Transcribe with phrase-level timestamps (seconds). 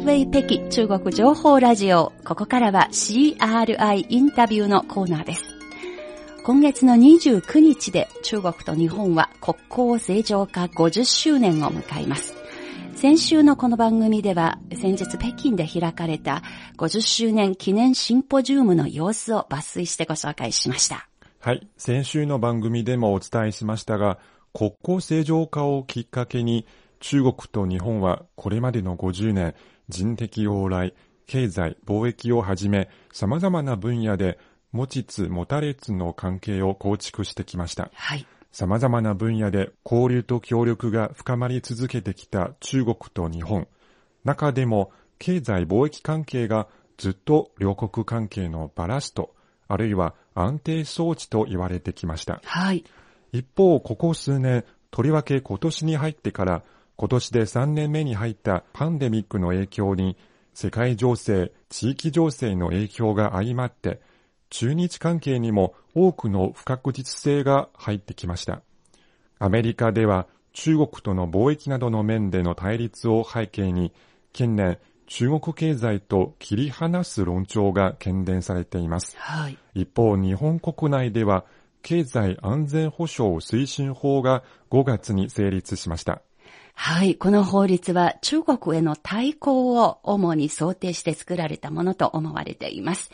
[0.00, 2.14] 台北北京中国情報ラジオ。
[2.24, 5.44] ここからは CRI インタビューのコーナーです。
[6.44, 12.34] 今月の29日で中国と日本は国交正常化50周年を迎えます。
[12.94, 16.42] 先週のこの番組では先日北京で開かれた
[16.78, 21.06] 50周年記念シンポジウムの様子を抜粋してご紹介しました。
[21.38, 21.68] はい。
[21.76, 24.18] 先週の番組でもお伝えしましたが、
[24.54, 26.66] 国交正常化をきっかけに
[27.02, 29.54] 中国と日本はこれまでの50年、
[29.88, 30.94] 人的往来、
[31.26, 34.38] 経済、貿易をはじめ、様々な分野で
[34.70, 37.90] 持ちつ持たれつの関係を構築してきました。
[37.92, 38.24] はい。
[38.52, 43.66] 様々な分野で交流と協力が深まり続けてきた中国と日本。
[44.24, 49.34] 中でも経済貿易関係がずっと両国関係のバラスト、
[49.66, 52.40] あるいは安定装置と言われてきました。
[52.44, 52.84] はい。
[53.32, 56.62] 一方、ここ数年、とりわけ今年に入ってから、
[57.02, 60.16] 今年で3年目に入ったパンデミックの影響に、
[60.54, 64.00] 世界情勢、地域情勢の影響が相まって、
[64.50, 68.62] 中日関係にも多くの不確実性が入ってきました。
[69.40, 73.92] アメリカでは中国との貿易などの面での対立を背景に、
[74.32, 79.16] 近年中国経済と切り離す論調が懸念されています。
[79.18, 81.46] はい、一方、日本国内では
[81.82, 86.22] 経済安全保障推進法が5月に成立しました。
[86.74, 87.14] はい。
[87.14, 93.10] この法律は中国への対抗を主に想定して作られたものと思われています。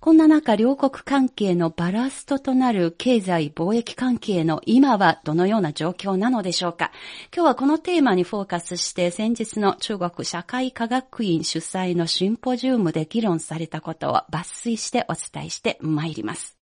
[0.00, 6.92] こんな中、両国関係のバラストとなる経済貿易関係の今はどのような状況なのでしょうか
[7.34, 16.58] 今日はこのテーマにフォーカスして先日の中国社会科学院主催のシンポジウムで議論されたことを抜粋してお伝えしてまいります。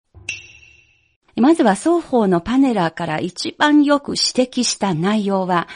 [1.35, 5.67] まずは双方のパネラーから一番よく指摘した内容は、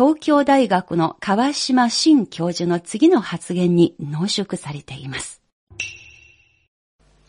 [0.00, 5.42] 東京大学の川島新教授の次の発言に濃縮されています。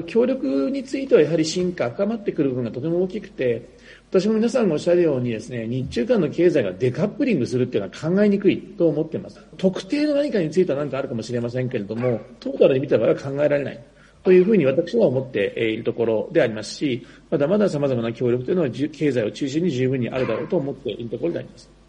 [0.07, 3.77] 協力についてはやはり進化、深まってくる部分がとても大きくて、
[4.09, 9.41] 私も皆さんがおっしゃるようにですね、日中間の経済がデカップリングするっていうのは考えにくいと思ってます。
[9.57, 13.83] 特定の何かについては何かあるかもしれませんけれども、トータルで見た場合は考えられない。
[14.23, 21.80] というふうに私は思っているところでありますし、まだまだ様々な協力というのは経済を中心に十分にあるだろうと思っているところであります。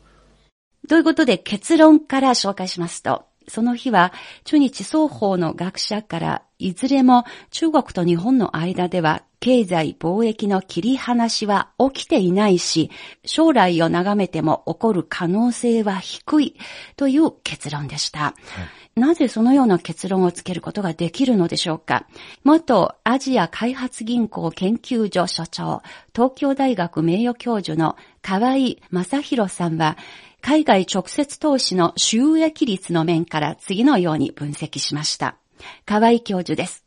[0.89, 4.13] ということで結論から紹介しますと、その日は
[4.45, 12.91] 中日双方の学者からいずれも中国と日本の間では経済貿易の切り離しは起きていないし、
[13.25, 16.57] 将来を眺めても起こる可能性は低い
[16.97, 18.21] という結論でした。
[18.21, 22.07] はいなぜそのような結論をつけることができるのでしょうか
[22.45, 25.83] 元アジア開発銀行研究所所長、
[26.15, 28.57] 東京大学名誉教授の河合
[28.91, 29.97] 正宏さんは、
[30.45, 35.39] 海外直接投資の収益率の面から次のように分析しました。
[35.87, 36.85] 河合教授です。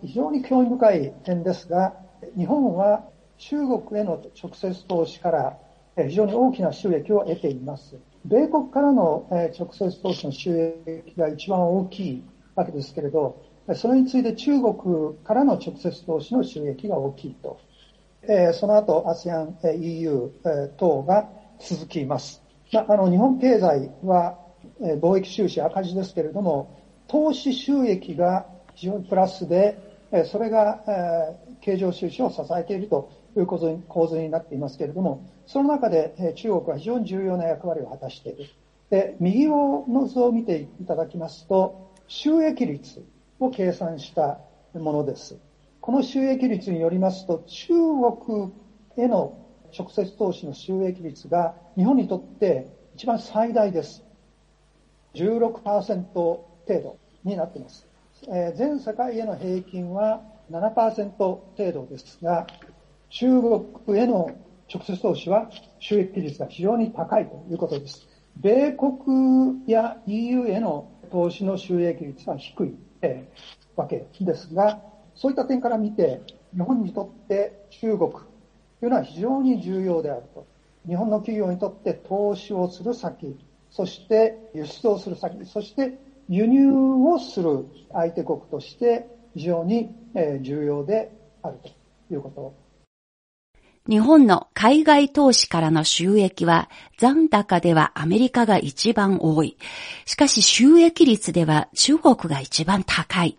[0.00, 1.96] 非常に興味深い点ですが、
[2.36, 5.58] 日本は中国への直接投資から
[5.96, 7.96] 非常に大きな収益を得ています。
[8.24, 12.24] 米国からの直接投資の収益が一番大きい
[12.54, 13.42] わけですけれど、
[13.74, 17.58] それについて中国からの直接投資の収益が大きいと。
[18.54, 20.30] その後 ASEAN、EU
[20.76, 21.28] 等が
[21.58, 22.42] 続きます。
[22.72, 24.38] まあ、あの、日本経済は、
[24.80, 26.74] え、貿易収支赤字ですけれども、
[27.06, 29.80] 投資収益が非常にプラスで、
[30.10, 38.46] え、それが、え、経常収支を支えているという構図に構図になっていますけれども、その中で、え、中国は非常に重要な役割を果たしている。
[38.90, 43.04] で、右をの図を見ていただきますと、収益率
[43.38, 44.40] を計算した
[44.74, 45.38] ものです。
[45.80, 47.72] この収益率によりますと、中
[48.18, 48.52] 国
[48.96, 49.36] への
[49.76, 54.04] 直接投資の収益率が日本にとって一番最大です。
[55.14, 57.86] 16%程度になっています。
[58.28, 62.46] えー、全世界への平均は7%程度ですが、
[63.10, 64.30] 中国への
[64.72, 68.06] 直接投資は収益率が非常に高いということです。
[68.36, 74.80] 米国や EU への投資の収益率は低い、えー、わけですが、
[75.14, 76.20] そういった点から見て、
[76.54, 78.12] 日本にとって中国
[78.82, 80.46] いうのは非常に重要であると。
[80.86, 83.36] 日本の企業にとって投資をする先、
[83.70, 89.94] そして輸出をする先、そして輸入をする相手国として非常に
[90.42, 91.10] 重要で
[91.42, 91.58] ある
[92.08, 92.54] ということ
[93.88, 96.68] 日本の海外投資からの収益は
[96.98, 99.56] 残高ではアメリカが一番多い。
[100.06, 103.38] しかし収益率では中国が一番高い。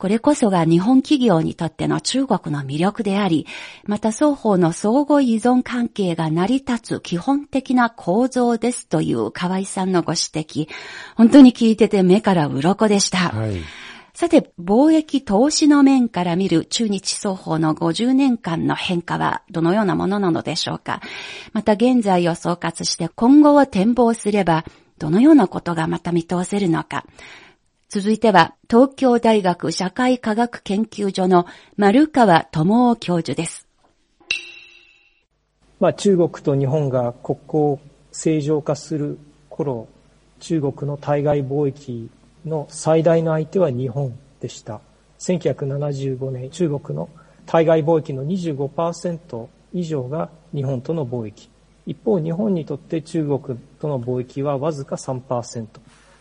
[0.00, 3.46] これこそが日本企業にとっての中国の魅力であり、
[3.84, 10.68] また双方の相互依存関係が成り立つ基本的な構造ですという河合さんのご指摘、
[11.16, 13.28] 本当に聞いてて目から鱗でした。
[13.28, 13.60] はい。
[14.14, 21.02] さて、貿易投資の面から見る中日双方の50年間の変化はどのようなものなのでしょうか。
[21.52, 24.64] また現在を総括して今後を展望すれば
[24.98, 27.04] どのようなことがまた見通せるのか
[27.92, 31.46] 続いては東京大学社会科学研究所の
[31.76, 33.66] 丸川智夫教授です。
[35.80, 37.80] まあ、中国と日本が国交を
[38.12, 39.88] 正常化する頃、
[40.38, 42.08] 中国の対外貿易
[42.46, 44.80] の最大の相手は日本でした。
[45.18, 47.08] 1975年、中国の
[47.44, 51.50] 対外貿易の25%以上が日本との貿易。
[51.86, 55.66] 一方、日本にとって中国との貿易はわずか3%。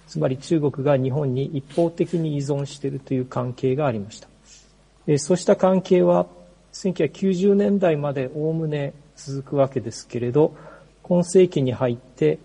[0.09, 4.27] つまり中国が日本に一方的に依存しているという関係がありました。
[5.19, 6.25] そうした関係は
[6.73, 10.56] 1990年代までおおむね続くわけですけれど、
[11.03, 12.39] 今世紀に入って、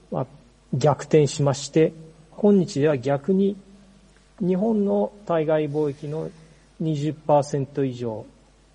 [0.74, 1.94] 逆転しまして、
[2.36, 3.56] 今日では逆に
[4.40, 6.30] 日本の対外貿易の
[6.82, 8.26] 20%以上、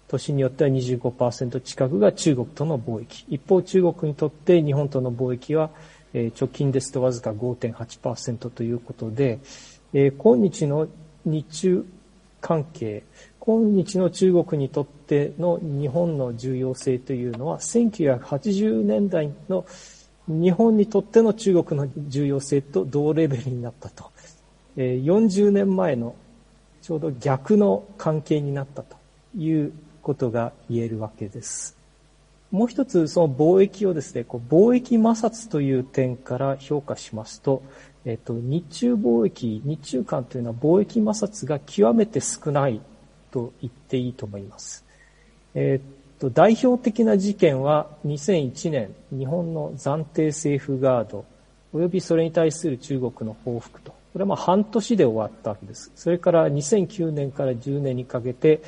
[0.07, 3.25] 年によっては25%近くが中国との貿易。
[3.29, 5.69] 一方中国にとって日本との貿易は
[6.13, 9.39] 直近ですとわずか5.8%ということで、
[9.93, 10.87] 今日の
[11.25, 11.85] 日中
[12.41, 13.03] 関係、
[13.39, 19.65] 今日の中国にとっての日本の重要性というのは1980年代の
[20.27, 24.11] 日本にとっての中国の重要性と同レベルになったと。
[24.77, 26.15] 40年前の
[26.81, 28.95] ちょうど逆の関係になったと
[29.37, 31.78] いうことが言えるわけです。
[32.51, 37.61] もう一つ、その貿易をですね、こう貿易摩擦という点から評価しますと、
[38.05, 42.81] えっと、日中貿易、日中間というのは貿易摩擦が極めて少ない
[43.31, 44.83] と言っていいと思います。
[45.53, 51.25] えっと、代表的な事件は2001年、日本の暫定セーフガード、
[51.71, 53.91] およびそれに対する中国の報復と。
[53.91, 55.91] これはまあ半年で終わったわけです。
[55.95, 58.61] それから2009年から10年にかけて、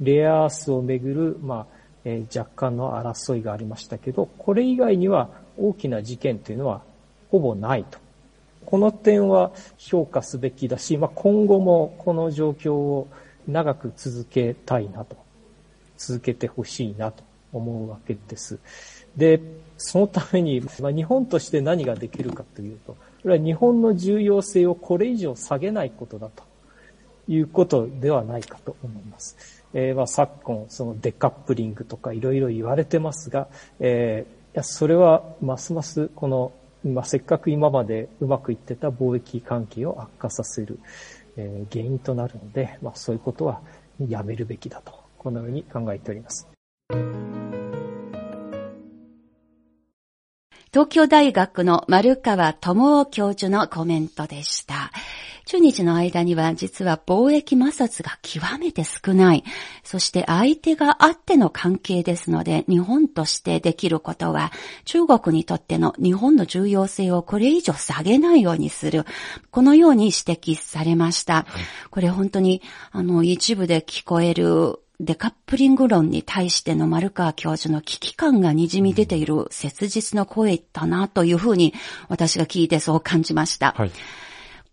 [0.00, 6.82] レアアースをめぐる、まあ、えー、若干の争いがありましたけど、これ以外には大きな事件というのは
[7.30, 7.98] ほぼないと。
[8.64, 13.08] この点は評価すべきだし、まあ、今後もこの状況を
[13.46, 15.16] 長く続けたいなと、
[15.96, 17.22] 続けてほしいなと
[17.52, 18.58] 思うわけです。
[19.16, 19.40] で、
[19.78, 22.92] そのために、まあ、日本として何ができるかというと、
[23.22, 26.44] これは日本の重要性をこれ以上下げないことだと
[27.26, 29.57] いうことではないかと思います。
[29.74, 33.48] え、ま、昨今、そのデカップリングとかいろいろ言われてますが、
[33.80, 36.52] えー、いや、それはますますこの、
[36.84, 40.78] まあ、せっかく今までうまくいってた貿易関係を悪化させる、
[41.36, 43.60] えー、原因となるので、まあ、そういうことは
[44.08, 46.48] やめるべきだと、このように考えております。
[50.70, 54.92] 東京大学の丸川智夫教授のコメントでした。
[55.46, 59.44] 中日の間には実は貿易摩擦が極めて少ない。
[59.82, 64.52] そして相手があっての関係ですので、日本としてできることは、
[64.84, 69.06] 中国にとっての日本の重要性をこれ以上下げないようにする。
[69.50, 71.46] このように指摘されました。
[71.90, 72.60] これ本当に、
[72.90, 81.74] あの、一部で聞こえるデカップリング論に対しての丸川教授の危機感が滲み出ている切実な声だなというふうに
[82.08, 83.74] 私が聞いてそう感じました。
[83.76, 83.92] はい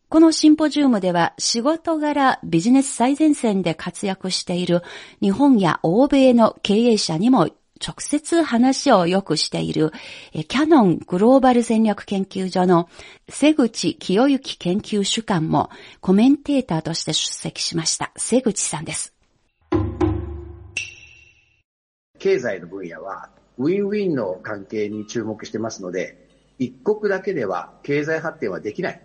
[0.07, 4.81] このシンポジウムでは仕事柄ビジネス最前線で活躍している
[5.19, 7.49] 日本や欧米の経営者にも
[7.85, 9.91] 直接話をよくしている
[10.31, 12.87] キャノングローバル戦略研究所の
[13.27, 18.11] 瀬口清幸研究主幹もコメンテーターとして出席しました。
[18.15, 19.14] 瀬口さんです。
[22.25, 23.29] 経済の分野は
[23.59, 26.17] ウィンウィンの関係に注目してますので、
[26.57, 28.99] 一国だけでは経済発展はできない。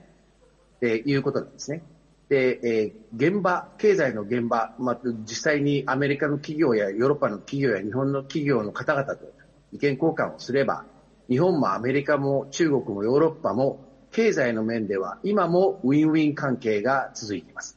[0.76, 1.82] っていうことなんですね。
[2.30, 9.26] で、えー、現場、経済の現場、まあ、実際にアメリカの企業やヨーロッパの企業や日本の企業の方々と
[9.70, 10.86] 意見交換をすれば、
[11.28, 17.76] 日本もアメリカも中国もヨーロッパも経済の面では今もウィンウィン関係が続いています。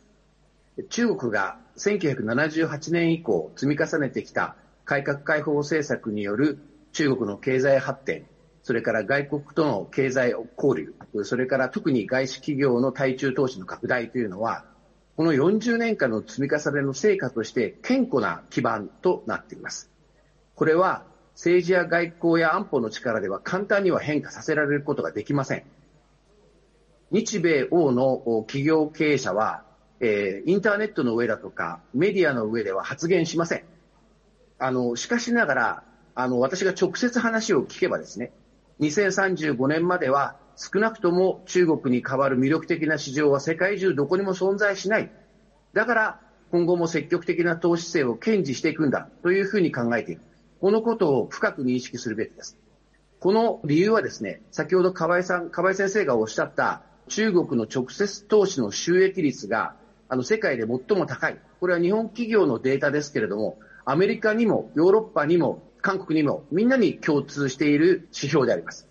[0.89, 6.59] 中国が1978年以降積み重ねてきた改革開放政策による
[6.91, 8.25] 中国の経済発展、
[8.63, 10.75] それから外国との経済交
[11.13, 14.65] 流、それから特に外資企業の対中投資の拡大というのは、
[15.15, 19.91] この40年間の積み重ねの成果として堅固な基盤となっています。
[20.55, 25.65] これは政治や外交や安保の力では簡単には変化させられることができません。
[27.11, 29.63] 日米欧の企業経営者は、
[29.99, 33.63] えー、インターネットの上だとか、メディアの上では発言しません。
[34.59, 35.83] あの、しかしながら、
[36.15, 38.31] あの、私が直接話を聞けばですね、
[38.79, 45.11] 2035年までは少なくとも中国に代わる魅力的な市場は世界中どこにも存在しない。
[45.73, 46.19] だから
[46.51, 50.21] 今後も積極的な投資性を堅持していくんだというふうに考えている。
[50.61, 52.57] このことを深く認識するべきです。
[53.19, 59.75] この理由はですね、先ほど河合さん、河合先生がおっしゃった中国の直接投資の収益率が
[60.09, 61.39] あの世界で最も高い。
[61.59, 68.87] これは日本企業のデータですけれども、アメリカにもヨーロッパにも韓国にもみんなに共通している指標であります。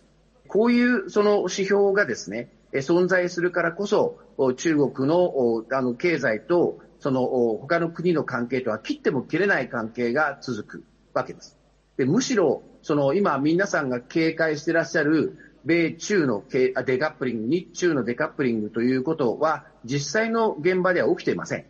[0.48, 4.18] こういうその指標がですね、存在するからこそ、
[4.56, 10.84] 中国のあの経済とその他の国の関係とは切っても切れない関係が続く
[11.14, 11.58] わけです。
[11.96, 21.64] でむしろ、その今皆さんが警戒してらっしゃる米中のデカップリング、日中のデカップリングということは実際の現場では起きていません。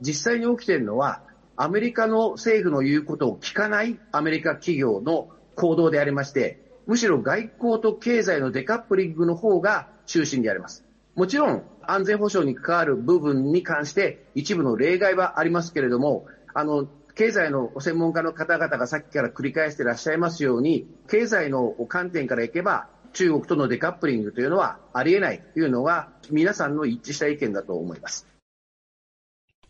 [0.00, 1.22] 実際に起きているのは
[1.60, 10.84] アメリカの政府の言うことを聞かないアメリカ企業の行動でありまして、むしろ外交と経済のデカップリングの方が中心であります。
[11.16, 16.86] もちろん安全保障に関わる部分に関して一部の例外はありますけれども、あの、
[17.16, 28.28] 経済の専門家の方々がさっきから繰り返していらっしゃいますように、経済の観点からいけば、中国とのデカップリングというのはありえないというのが皆さんの一致した意見だと思います。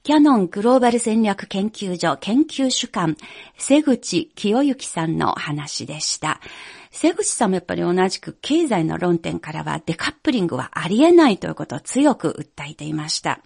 [0.08, 3.14] キャノングローバル戦略研究所研究主管、
[3.58, 6.40] 瀬口清之さんの話でした。
[6.90, 13.40] 瀬口さんもやっぱり同じく経済の論点からはデカップリングはありえないということを強く訴えていました。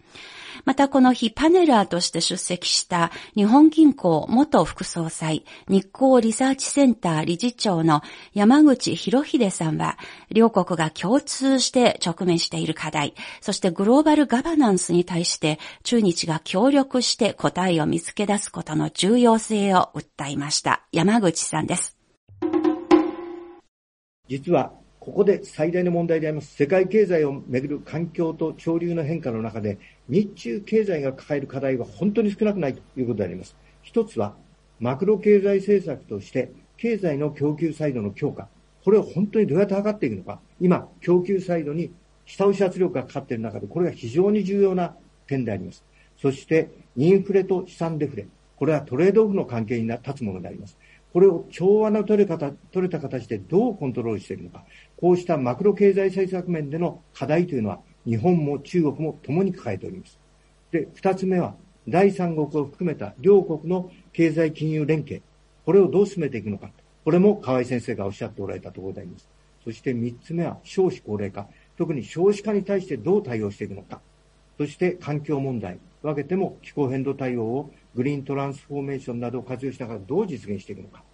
[0.64, 8.02] またこの日パネラーとして出席した日本銀行元副総裁、日光リサーチセンター理事長の
[8.34, 9.98] 山口博秀さんは、
[10.30, 20.82] 両国が共通して直面している課題、そしてグローバルガバナンスに対して中日が協力して答えを見つけ出すことの重要性を訴えました。
[20.92, 21.96] 山口さんです。
[24.28, 24.72] 実は
[25.04, 29.78] ここで最大の問題であります世界経済をめぐる環境と潮流の変化の中で
[30.08, 33.56] 日中経済が抱える課題は本当に少なくないということであります。
[33.82, 34.36] 一つは
[34.78, 38.48] マクロ経済政策として経済の供給サイドの強化。
[38.84, 40.40] これを本当にどうやって測っていくのか。
[40.60, 41.92] 今、供給サイドに
[42.24, 44.94] 下押し圧力がかかっている中で、これが非常に重要な
[45.26, 45.84] 点であります。
[46.16, 48.26] そして、インフレと資産デフレ。
[48.56, 50.76] これはトレードオフの関係に立つものであります。
[51.12, 54.64] これを調和の取れ方、取れた形でどうコントロールしているのか。
[54.96, 60.18] こうしたマクロ経済政策面での課題というのは、日本も中国も共に抱えております。
[60.70, 61.54] で、二つ目は、
[61.88, 65.22] 第三国を含めた両国の経済金融連携。
[65.66, 66.70] これをどう進めていくのか。
[67.04, 69.28] これも河合先生がおっしゃっておられたところであります。
[69.64, 71.48] そして三つ目は少子高齢化。
[71.76, 74.00] 特に少子化に対してどう対応していくのか。
[74.56, 75.78] そして環境問題。
[76.02, 81.04] 分けても気候変動対応をグリーントランスフォーメーションなどを活用しながらどう実現していくのか。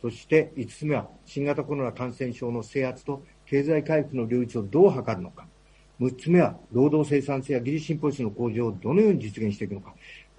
[0.00, 5.46] そして5つ目は新型コロナ感染症の制圧と経済回復の両立をどう図るのか。
[6.00, 9.94] 6つ目は、労働生産性や技術進歩率の向上をどのように実現していくのか。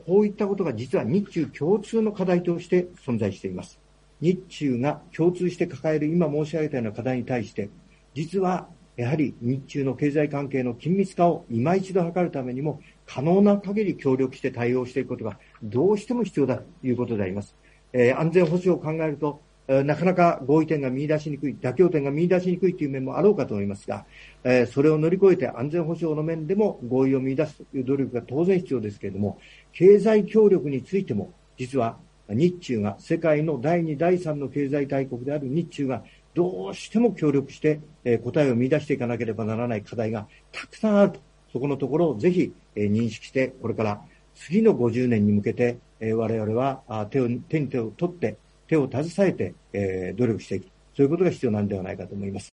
[0.06, 3.80] こういったことが実は日中共通の課題として存在しています。
[4.22, 7.70] 日中が共通して抱える今申し上げたような課題に対して、
[8.14, 17.56] 実はやはり日中の経済関係の緊密化を今一度図るためにも、可能な限り協力して対応していくことがどうしても必要だということであります。
[17.94, 24.06] えー、安全保障を考えると、なかなか合意点が見出しにくい、妥協点が見出しにくいという面もあろうかと思いますが、
[24.46, 29.40] えそれを乗り越えて安全保障の面でも合意を見出すという努力が当然必要ですけれども、
[29.74, 31.98] 経済協力についても、実は
[32.30, 36.04] 日中が世界の第2、第3の経済大国である日中が
[36.38, 41.20] どうしても協力してえ答えを見出していかなければならない課題がたくさんあると、
[41.52, 44.02] そこのところをぜひえ認識して、これから
[44.36, 50.66] 次の50年に向けてえ我々は手を手に手を取って手を携えて、え、努力していく。
[50.96, 52.50] そういうことが必要なんではないかと思います。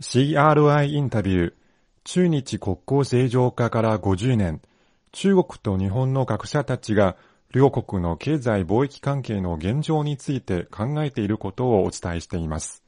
[0.00, 1.52] CRI インタビュー、
[2.04, 4.60] 中日国交正常化から50年、
[5.10, 7.16] 中国と日本の学者たちが
[7.54, 12.82] 両国の経済貿易関係の現状について考えていることをお伝えしています。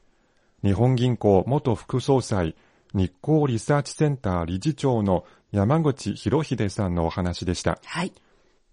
[0.64, 2.56] 日本銀行元副総裁、
[2.92, 7.78] 日光リサーチセンター理事長の山口博秀さんのお話でした。
[7.84, 8.12] はい。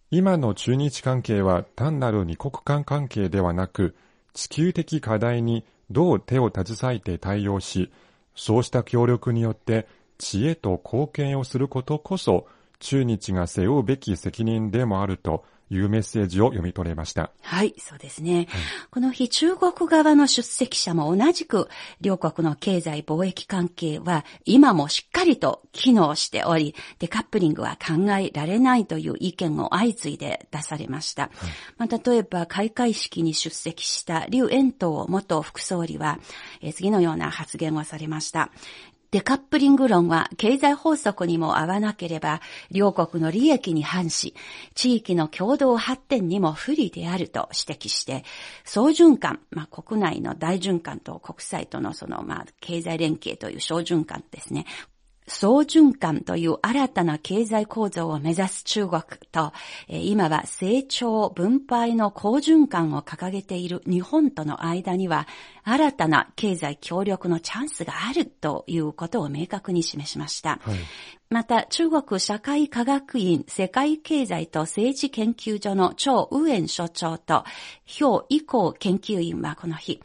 [0.09, 3.95] 今の中日関係は単なる二国間関係ではなく、
[4.33, 7.91] 地球的課題にどう手を携えて対応し、
[8.33, 12.47] そうした協力によって知恵と貢献をすることこそ、
[12.79, 17.31] 中日が背負うべき責任でもあるというメッセージを読み取れました。
[17.41, 18.47] はい、そうですね。
[18.91, 21.69] この日、中国側の出席者も同じく、
[22.01, 31.31] 両国の経済貿易関係は今もしっかりと機能しており、デカップリングは考えられないという意見を相次いで出されました。
[31.77, 36.19] まあ、例えば、開会式に出席した劉延東元副総理は、
[36.61, 38.51] え次のような発言をされました。
[39.13, 42.41] デカップリング論は経済法則にも合わなければ、
[42.71, 44.33] 両国の利益に反し、
[44.73, 48.23] 地域の共同発展にも不利であると指摘して、
[48.65, 54.65] 総循環、まあ、国内の大循環と国際とのその、まあ、経済連携という小循環ですね。
[55.27, 59.53] 総循環という新たな経済構造を目指す中国と、
[59.87, 65.27] 今は成長分配の好循環を掲げている日本との間には、
[65.63, 70.59] 新たな経済協力のチャンスがあるということを明確に示しました。
[70.63, 70.77] はい、
[71.29, 77.43] また、中国社会科学院世界経済と政治研究所の張右園所長と、
[77.99, 80.01] 表以降研究員はこの日、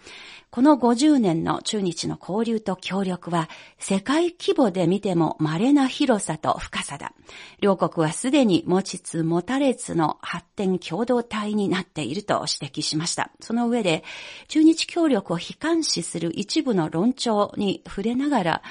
[0.50, 7.12] この50年の中日の交流と協力は世界規模で見ても稀な広さと深さだ。
[7.60, 13.30] 両国はすでに持ちつ持たれつの発展共同体になっていると指摘しました。
[13.40, 14.04] その上で
[14.48, 18.62] 中日協力を悲観視する一部の論調に触れながら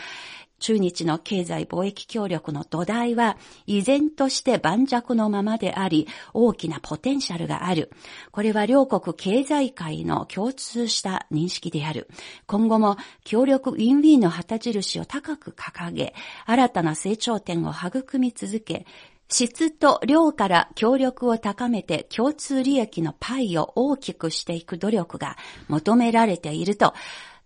[0.60, 7.92] 中日の経済貿易協力の土台は依然として盤石のままであり、大きなポテンシャルがある。
[8.32, 12.10] これは両国経済界の共通した認識である。
[12.48, 16.16] 今後も協力ウィンウィンの旗印を高く掲げ、
[16.46, 18.88] 新たな成長点を育み続け、
[19.30, 26.94] 質と量から協力を高めて共通利益のパイを大きくしていく努力が求められていると、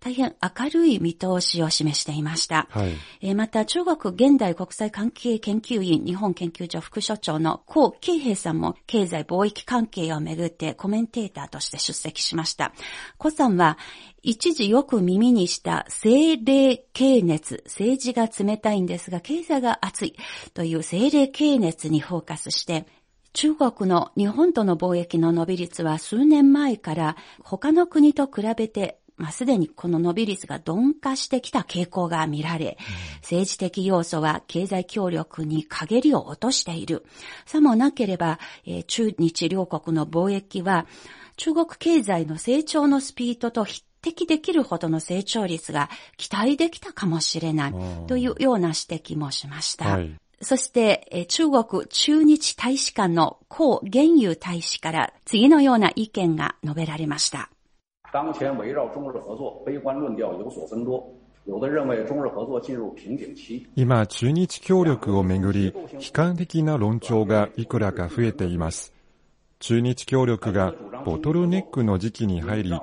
[0.03, 2.67] 大変明るい見通しを示していました。
[2.72, 12.74] はい、えまた、中国現代国際関係研究院日本研究所副所長の高慶平さんも経済貿易関係をめぐってコメンテーターとして出席しました。
[13.20, 13.77] 古さんは、
[14.24, 20.15] 一時よく耳にした政令経熱、政治が冷たいんですが経済が熱い
[20.55, 22.88] という政令経熱にフォーカスして、
[23.34, 32.79] 中国の日本との貿易の伸び率は数年前から他の国と比べてまあ、すでにこの伸び率が鈍化してきた傾向が見られ、
[33.18, 37.05] 政治的要素は経済協力に陰りを落としている。
[37.46, 40.88] さもなければ、えー、中日両国の貿易は、
[41.38, 47.74] 中国経済の成長のスピードと匹敵できるほどの成長率が期待できたかもしれない
[48.07, 49.86] というような指摘もしました。
[49.86, 50.12] はい
[50.44, 57.51] そして、中国中日大使館の高原油大使から次のような意見が述べられました。
[58.12, 61.22] 当前围绕中日合作悲观論調有所增多。
[63.76, 68.94] 今、中日協力をめぐり、悲観的な論調がいくらか増えています。
[69.60, 72.80] 中日協力がボトルネックの時期に入り、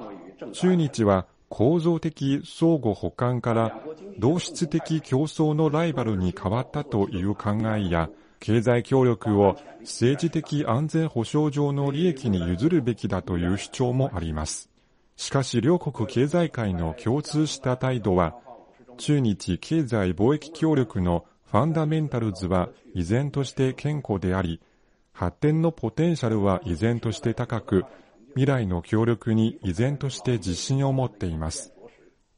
[0.52, 3.80] 中日は構造的相互補完から
[4.18, 8.10] 同質的競争のライバルに変わったという考えや、
[8.40, 14.68] 経済協力を政治的安全保障上の利益に譲るべきだという主張もあります。
[15.18, 18.36] しかし両国経済界の共通した態度は、
[18.98, 24.60] 中日経済貿易協力のファンダメンタルズは依然として健康であり、
[25.12, 27.84] 発展のポテンシャルは依然として高く、
[28.34, 31.74] 未来の協力に依然として自信を持っています。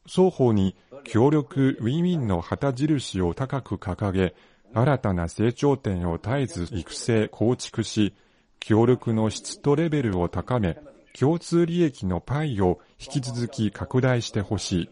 [0.07, 4.35] 双方に協力ウィンウィンの旗印を高く掲げ、
[4.73, 8.15] 新たな成長点を絶えず育成、構築し、
[8.59, 10.79] 協力の質とレベルを高め、
[11.19, 14.91] 共通利益のパイを引き続き拡大してほしい。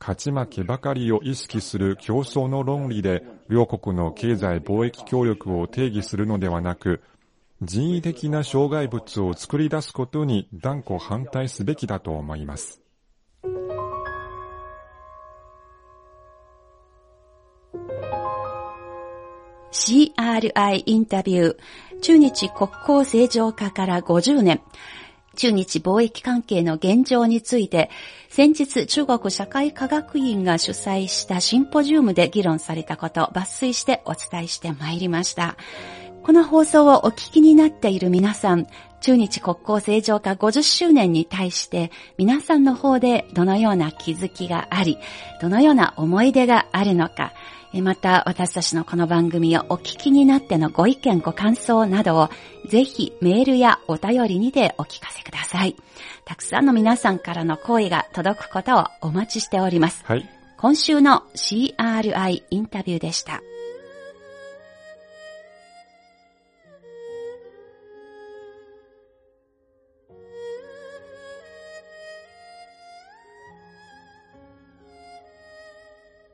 [0.00, 7.02] 勝ち負けばかりを意識する競争の論理で両国の経済貿易協力を定義するのではなく、
[7.60, 12.80] 人為的な障害物を作り出すことに断固反対すべきだと思います。
[19.72, 24.60] CRI インタビュー、中日国交正常化から50年。
[25.38, 27.90] 中日貿易関係の現状について、
[28.28, 35.56] 先日中国社会科学院が主催したシンポジウムで議論されたことを抜粋してお伝えしてまいりました。
[36.24, 38.66] この放送をお聞きになっている皆さん、
[39.00, 44.98] 中日国交正常化50周年に対して皆さんの方でどのような気づきがあり、
[45.40, 47.32] どのような思い出があるのか、
[47.74, 52.30] また私たちのこの番組をお聞きになってのご意見ご感想などを
[52.68, 55.76] ぜひメールやお便りにてお聞かせください。
[56.24, 60.02] たくさんの皆さんからの声が届くことをお待ちしております。
[60.06, 60.28] はい。
[60.56, 63.40] 今週の CRI インタビューでした。